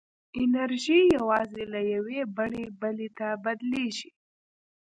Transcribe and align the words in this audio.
انرژي 0.41 0.99
یوازې 1.17 1.63
له 1.73 1.79
یوې 1.93 2.19
بڼې 2.37 2.65
بلې 2.79 3.09
ته 3.17 3.27
بدلېږي. 3.43 4.09